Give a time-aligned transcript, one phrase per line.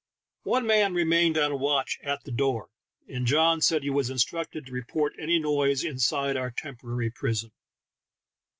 [0.45, 2.69] One man remained on watch at the door,
[3.07, 7.51] and John said he was instructed to report any noise inside our temporary prison.